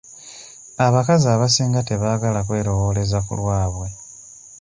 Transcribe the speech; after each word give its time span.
Abakazi 0.85 1.25
abasinga 1.33 1.79
tebaagala 1.89 2.39
kwerowooleza 2.47 3.17
ku 3.25 3.31
lwabwe. 3.39 3.87